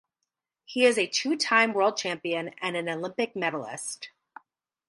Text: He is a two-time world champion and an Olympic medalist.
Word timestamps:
He 0.65 0.83
is 0.85 0.97
a 0.97 1.05
two-time 1.05 1.73
world 1.73 1.95
champion 1.95 2.55
and 2.59 2.75
an 2.75 2.89
Olympic 2.89 3.35
medalist. 3.35 4.09